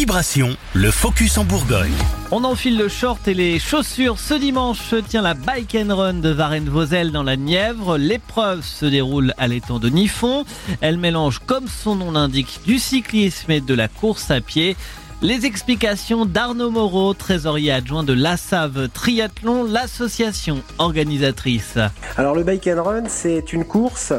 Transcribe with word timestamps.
Vibration, 0.00 0.56
le 0.72 0.90
focus 0.90 1.36
en 1.36 1.44
Bourgogne. 1.44 1.92
On 2.30 2.44
enfile 2.44 2.78
le 2.78 2.88
short 2.88 3.28
et 3.28 3.34
les 3.34 3.58
chaussures. 3.58 4.18
Ce 4.18 4.32
dimanche 4.32 4.80
se 4.80 4.96
tient 4.96 5.20
la 5.20 5.34
Bike 5.34 5.74
and 5.74 5.94
Run 5.94 6.14
de 6.14 6.30
Varennes-Vauzelles 6.30 7.12
dans 7.12 7.22
la 7.22 7.36
Nièvre. 7.36 7.98
L'épreuve 7.98 8.64
se 8.64 8.86
déroule 8.86 9.34
à 9.36 9.46
l'étang 9.46 9.78
de 9.78 9.90
Niffon. 9.90 10.46
Elle 10.80 10.96
mélange, 10.96 11.40
comme 11.40 11.68
son 11.68 11.96
nom 11.96 12.12
l'indique, 12.12 12.60
du 12.64 12.78
cyclisme 12.78 13.50
et 13.50 13.60
de 13.60 13.74
la 13.74 13.88
course 13.88 14.30
à 14.30 14.40
pied. 14.40 14.74
Les 15.22 15.44
explications 15.44 16.24
d'Arnaud 16.24 16.70
Moreau, 16.70 17.12
trésorier 17.12 17.72
adjoint 17.72 18.02
de 18.02 18.14
l'ASSAV 18.14 18.88
Triathlon, 18.88 19.64
l'association 19.64 20.62
organisatrice. 20.78 21.76
Alors 22.16 22.34
le 22.34 22.42
Bike 22.42 22.66
and 22.68 22.82
Run, 22.82 23.02
c'est 23.06 23.52
une 23.52 23.66
course 23.66 24.14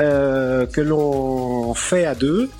euh, 0.00 0.66
que 0.66 0.80
l'on 0.80 1.74
fait 1.74 2.06
à 2.06 2.16
deux, 2.16 2.50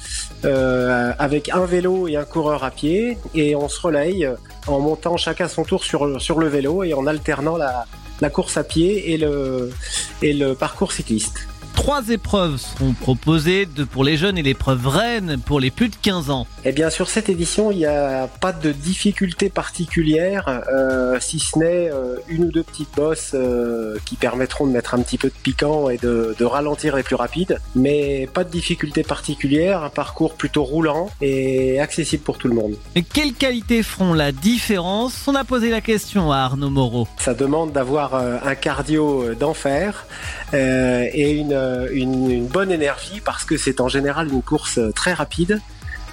euh, 0.44 1.12
avec 1.18 1.48
un 1.48 1.64
vélo 1.64 2.06
et 2.06 2.14
un 2.14 2.24
coureur 2.24 2.62
à 2.62 2.70
pied, 2.70 3.18
et 3.34 3.56
on 3.56 3.68
se 3.68 3.80
relaye 3.80 4.29
en 4.68 4.79
montant 4.79 5.16
chacun 5.16 5.49
son 5.49 5.64
tour 5.64 5.82
sur, 5.82 6.07
le 6.07 6.46
vélo 6.46 6.85
et 6.85 6.94
en 6.94 7.08
alternant 7.08 7.57
la, 7.57 8.30
course 8.30 8.58
à 8.58 8.62
pied 8.62 9.12
et 9.12 9.18
le 9.18 10.54
parcours 10.54 10.93
cycliste. 10.93 11.49
Trois 11.75 12.11
épreuves 12.11 12.58
seront 12.58 12.93
proposées, 12.93 13.67
deux 13.67 13.86
pour 13.86 14.04
les 14.04 14.17
jeunes 14.17 14.39
et 14.39 14.43
l'épreuve 14.43 14.86
reine 14.86 15.39
pour 15.44 15.58
les 15.58 15.71
plus 15.71 15.89
de 15.89 15.96
15 16.00 16.30
ans. 16.30 16.46
Eh 16.64 16.72
bien, 16.72 16.90
sur 16.90 17.08
cette 17.08 17.29
édition, 17.29 17.72
il 17.72 17.79
n'y 17.79 17.86
a 17.86 18.29
pas 18.40 18.53
de 18.53 18.71
difficulté 18.71 19.49
particulière, 19.49 20.63
euh, 20.72 21.18
si 21.21 21.40
ce 21.40 21.58
n'est 21.58 21.90
euh, 21.90 22.16
une 22.29 22.44
ou 22.44 22.50
deux 22.53 22.63
petites 22.63 22.94
bosses 22.94 23.32
euh, 23.35 23.99
qui 24.04 24.14
permettront 24.16 24.66
de 24.66 24.72
mettre 24.72 24.94
un 24.94 25.00
petit 25.00 25.18
peu 25.18 25.29
de 25.29 25.35
piquant 25.43 25.89
et 25.89 25.96
de, 25.96 26.36
de, 26.39 26.44
ralentir 26.44 26.94
les 26.94 27.03
plus 27.03 27.16
rapides. 27.16 27.58
Mais 27.75 28.29
pas 28.32 28.44
de 28.44 28.50
difficulté 28.50 29.02
particulière, 29.02 29.82
un 29.82 29.91
parcours 29.91 30.35
plutôt 30.35 30.63
roulant 30.63 31.11
et 31.21 31.80
accessible 31.80 32.22
pour 32.22 32.39
tout 32.39 32.48
le 32.48 32.55
monde. 32.55 32.75
Et 32.94 33.02
quelles 33.02 33.33
qualités 33.33 33.83
feront 33.83 34.14
la 34.14 34.30
différence? 34.30 35.27
On 35.27 35.34
a 35.34 35.44
posé 35.44 35.70
la 35.70 35.80
question 35.80 36.30
à 36.30 36.39
Arnaud 36.39 36.70
Moreau. 36.70 37.08
Ça 37.18 37.34
demande 37.34 37.72
d'avoir 37.72 38.14
un 38.14 38.55
cardio 38.55 39.34
d'enfer 39.34 40.06
et 40.52 41.30
une 41.33 41.55
une, 41.92 42.30
une, 42.30 42.46
bonne 42.46 42.70
énergie 42.70 43.20
parce 43.24 43.44
que 43.44 43.56
c'est 43.56 43.80
en 43.80 43.88
général 43.88 44.28
une 44.32 44.42
course 44.42 44.80
très 44.94 45.12
rapide 45.12 45.60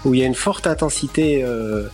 où 0.05 0.13
il 0.13 0.19
y 0.19 0.23
a 0.23 0.25
une 0.25 0.35
forte 0.35 0.67
intensité 0.67 1.43
euh, 1.43 1.87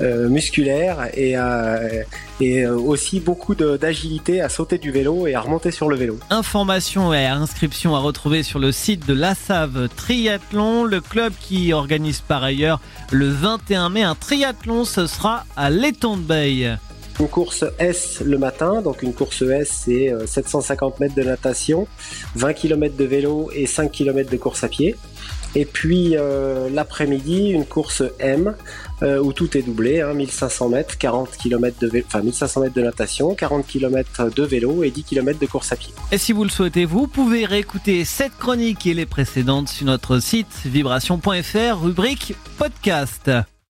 euh, 0.00 0.28
musculaire 0.28 1.08
et, 1.14 1.36
euh, 1.36 2.02
et 2.40 2.66
aussi 2.66 3.20
beaucoup 3.20 3.54
d'agilité 3.54 4.40
à 4.40 4.48
sauter 4.48 4.78
du 4.78 4.90
vélo 4.90 5.26
et 5.26 5.34
à 5.34 5.40
remonter 5.40 5.70
sur 5.70 5.88
le 5.88 5.96
vélo. 5.96 6.18
Informations 6.30 7.14
et 7.14 7.26
inscriptions 7.26 7.94
à 7.94 8.00
retrouver 8.00 8.42
sur 8.42 8.58
le 8.58 8.72
site 8.72 9.06
de 9.06 9.14
l'ASSAV 9.14 9.88
Triathlon, 9.94 10.84
le 10.84 11.00
club 11.00 11.32
qui 11.40 11.72
organise 11.72 12.20
par 12.20 12.42
ailleurs 12.42 12.80
le 13.10 13.28
21 13.28 13.90
mai 13.90 14.02
un 14.02 14.14
triathlon, 14.14 14.84
ce 14.84 15.06
sera 15.06 15.44
à 15.56 15.70
l'étang 15.70 16.16
de 16.16 16.22
Bay. 16.22 16.76
Une 17.20 17.28
course 17.28 17.64
S 17.78 18.22
le 18.24 18.38
matin, 18.38 18.82
donc 18.82 19.02
une 19.02 19.12
course 19.12 19.42
S 19.42 19.84
c'est 19.84 20.12
750 20.26 21.00
mètres 21.00 21.14
de 21.14 21.22
natation, 21.22 21.86
20 22.36 22.52
km 22.54 22.96
de 22.96 23.04
vélo 23.04 23.50
et 23.54 23.66
5 23.66 23.90
km 23.90 24.30
de 24.30 24.36
course 24.36 24.64
à 24.64 24.68
pied. 24.68 24.96
Et 25.54 25.64
puis 25.64 26.16
euh, 26.16 26.70
l'après-midi, 26.70 27.50
une 27.50 27.66
course 27.66 28.02
M 28.18 28.54
euh, 29.02 29.22
où 29.22 29.32
tout 29.32 29.56
est 29.56 29.62
doublé, 29.62 30.00
hein, 30.00 30.14
1500 30.14 30.70
mètres, 30.70 30.96
40 30.96 31.36
km 31.36 31.78
de 31.78 31.88
vélo, 31.88 32.06
enfin 32.08 32.22
1500 32.22 32.60
mètres 32.62 32.74
de 32.74 32.82
natation, 32.82 33.34
40 33.34 33.66
km 33.66 34.30
de 34.34 34.42
vélo 34.44 34.82
et 34.82 34.90
10 34.90 35.04
km 35.04 35.38
de 35.38 35.46
course 35.46 35.72
à 35.72 35.76
pied. 35.76 35.92
Et 36.10 36.18
si 36.18 36.32
vous 36.32 36.44
le 36.44 36.50
souhaitez, 36.50 36.84
vous 36.84 37.06
pouvez 37.06 37.44
réécouter 37.44 38.04
cette 38.04 38.36
chronique 38.38 38.86
et 38.86 38.94
les 38.94 39.06
précédentes 39.06 39.68
sur 39.68 39.86
notre 39.86 40.20
site 40.20 40.62
vibration.fr, 40.64 41.82
rubrique 41.82 42.34
podcast. 42.56 43.30